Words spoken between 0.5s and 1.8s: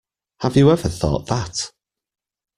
you ever thought that?